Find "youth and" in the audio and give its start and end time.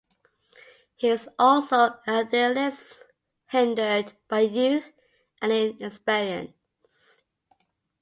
4.39-5.51